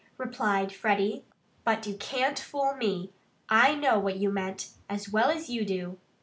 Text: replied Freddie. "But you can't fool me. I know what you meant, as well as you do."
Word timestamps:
replied 0.17 0.73
Freddie. 0.73 1.23
"But 1.63 1.85
you 1.85 1.93
can't 1.95 2.39
fool 2.39 2.73
me. 2.73 3.13
I 3.49 3.75
know 3.75 3.99
what 3.99 4.17
you 4.17 4.31
meant, 4.31 4.71
as 4.89 5.09
well 5.11 5.29
as 5.29 5.47
you 5.47 5.63
do." 5.63 5.99